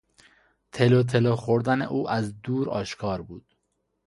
تلوتلو 0.71 1.35
خوردن 1.35 1.81
او 1.81 2.09
از 2.09 2.41
دور 2.41 2.69
آشکار 2.69 3.21
بود. 3.21 3.55